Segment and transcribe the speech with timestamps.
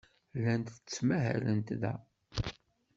[0.37, 1.95] Llant ttmahalent da.